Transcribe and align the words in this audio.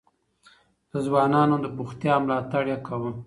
د 0.91 0.93
ځوانانو 1.05 1.55
د 1.63 1.65
بوختيا 1.75 2.15
ملاتړ 2.23 2.63
يې 2.71 2.77
کاوه. 2.85 3.11